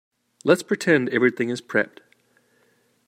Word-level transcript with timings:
Let's 0.43 0.63
pretend 0.63 1.09
everything 1.09 1.49
is 1.49 1.61
prepped. 1.61 1.99